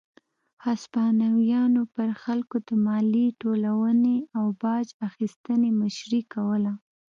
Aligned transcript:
هسپانویانو 0.65 1.81
پر 1.95 2.09
خلکو 2.23 2.57
د 2.67 2.69
مالیې 2.85 3.27
ټولونې 3.41 4.17
او 4.37 4.45
باج 4.61 4.87
اخیستنې 5.07 5.71
مشري 5.81 6.21
کوله. 6.33 6.73